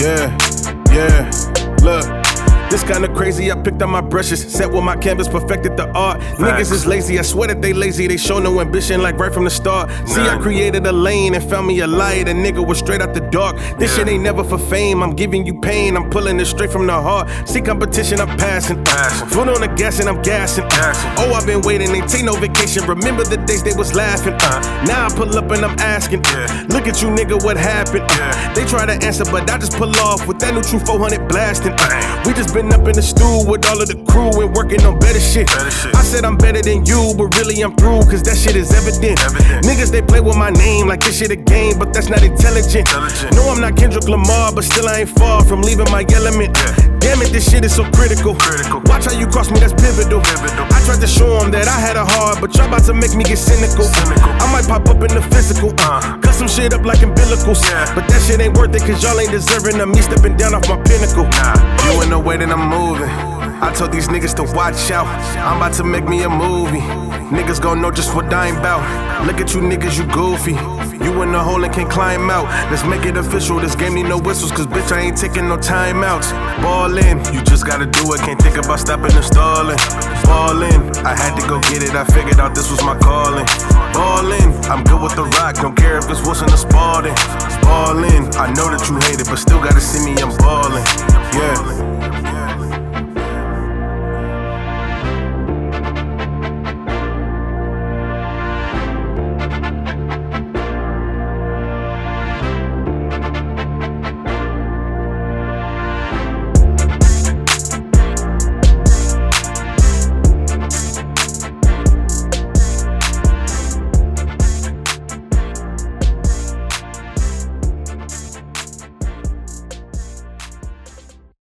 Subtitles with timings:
[0.00, 0.36] Yeah,
[0.92, 1.28] yeah,
[1.82, 2.17] look.
[2.78, 6.20] This kinda crazy, I picked up my brushes, set with my canvas, perfected the art.
[6.38, 9.42] Niggas is lazy, I swear that they lazy, they show no ambition like right from
[9.42, 9.90] the start.
[10.06, 13.14] See, I created a lane and found me a light, a nigga was straight out
[13.14, 13.56] the dark.
[13.80, 16.86] This shit ain't never for fame, I'm giving you pain, I'm pulling it straight from
[16.86, 17.28] the heart.
[17.48, 18.76] See competition, I'm passing.
[19.26, 20.64] Foot on the gas and I'm gassing.
[21.18, 22.86] Oh, I've been waiting, ain't take no vacation.
[22.86, 24.36] Remember the days they was laughing.
[24.86, 26.20] Now I pull up and I'm asking.
[26.68, 28.08] Look at you, nigga, what happened?
[28.54, 31.72] They try to answer, but I just pull off with that new True 400 blasting.
[32.24, 34.98] We just been up in the stool with all of the crew and working on
[34.98, 35.48] better shit.
[35.94, 39.18] I said I'm better than you, but really I'm through, cause that shit is evident.
[39.64, 42.88] Niggas, they play with my name like this shit a game, but that's not intelligent.
[43.34, 46.54] No, I'm not Kendrick Lamar, but still I ain't far from leaving my element.
[46.98, 48.34] Damn it, this shit is so critical.
[48.90, 50.20] Watch how you cross me, that's pivotal.
[50.74, 53.14] I tried to show them that I had a heart, but y'all about to make
[53.14, 53.86] me get cynical.
[53.86, 56.18] I might pop up in the physical, uh, uh-huh.
[56.18, 57.62] cut some shit up like umbilicals.
[57.94, 60.66] But that shit ain't worth it, cause y'all ain't deserving of me stepping down off
[60.68, 61.26] my pinnacle.
[61.26, 61.77] In
[62.18, 63.10] the way that I'm moving.
[63.62, 65.06] I told these niggas to watch out.
[65.38, 66.82] I'm about to make me a movie.
[67.30, 68.82] Niggas gon' know just what I'm bout.
[69.26, 70.56] Look at you niggas, you goofy.
[71.04, 72.46] You in the hole and can't climb out.
[72.70, 73.60] Let's make it official.
[73.60, 76.32] This game need no whistles, cause bitch, I ain't taking no timeouts.
[76.62, 78.20] Ball in, you just gotta do it.
[78.20, 79.78] Can't think about stopping and stalling.
[80.24, 81.94] Ball in, I had to go get it.
[81.94, 83.46] I figured out this was my calling.
[83.94, 85.54] Ball in, I'm good with the rock.
[85.56, 87.14] Don't care if it's Wilson or Spalding.
[87.62, 89.57] Ball in, I know that you hate it, but still